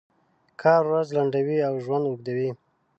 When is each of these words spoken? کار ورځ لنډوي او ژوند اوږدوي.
کار 0.61 0.81
ورځ 0.89 1.07
لنډوي 1.17 1.57
او 1.67 1.73
ژوند 1.83 2.05
اوږدوي. 2.07 2.49